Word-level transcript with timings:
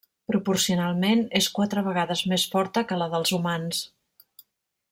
Proporcionalment, 0.29 1.21
és 1.41 1.49
quatre 1.59 1.85
vegades 1.89 2.25
més 2.33 2.49
forta 2.57 2.85
que 2.93 3.01
la 3.03 3.11
dels 3.15 3.39
humans. 3.39 3.87